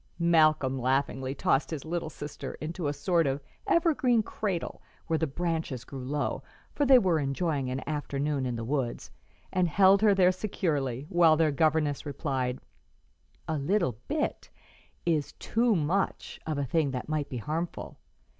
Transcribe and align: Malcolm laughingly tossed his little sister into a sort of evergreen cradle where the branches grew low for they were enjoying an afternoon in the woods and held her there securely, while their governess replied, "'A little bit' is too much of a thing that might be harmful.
Malcolm 0.17 0.79
laughingly 0.79 1.35
tossed 1.35 1.69
his 1.69 1.85
little 1.85 2.09
sister 2.09 2.55
into 2.55 2.87
a 2.87 2.91
sort 2.91 3.27
of 3.27 3.39
evergreen 3.67 4.23
cradle 4.23 4.81
where 5.05 5.19
the 5.19 5.27
branches 5.27 5.83
grew 5.83 6.03
low 6.03 6.41
for 6.73 6.87
they 6.87 6.97
were 6.97 7.19
enjoying 7.19 7.69
an 7.69 7.87
afternoon 7.87 8.47
in 8.47 8.55
the 8.55 8.63
woods 8.63 9.11
and 9.53 9.67
held 9.67 10.01
her 10.01 10.15
there 10.15 10.31
securely, 10.31 11.05
while 11.09 11.37
their 11.37 11.51
governess 11.51 12.03
replied, 12.03 12.57
"'A 13.47 13.59
little 13.59 13.95
bit' 14.07 14.49
is 15.05 15.33
too 15.33 15.75
much 15.75 16.39
of 16.47 16.57
a 16.57 16.65
thing 16.65 16.89
that 16.89 17.07
might 17.07 17.29
be 17.29 17.37
harmful. 17.37 17.99